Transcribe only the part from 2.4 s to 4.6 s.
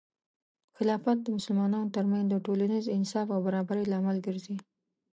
ټولنیز انصاف او برابري لامل ګرځي.